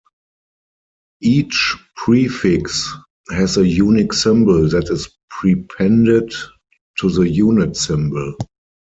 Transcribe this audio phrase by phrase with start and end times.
[1.21, 2.91] Each prefix
[3.29, 6.33] has a unique symbol that is prepended
[6.97, 8.33] to the unit symbol.